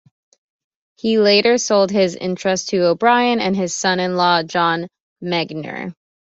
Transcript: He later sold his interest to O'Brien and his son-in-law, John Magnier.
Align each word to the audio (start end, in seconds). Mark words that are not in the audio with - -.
He 0.97 1.19
later 1.19 1.59
sold 1.59 1.91
his 1.91 2.15
interest 2.15 2.69
to 2.69 2.87
O'Brien 2.87 3.39
and 3.39 3.55
his 3.55 3.75
son-in-law, 3.75 4.41
John 4.45 4.87
Magnier. 5.23 5.93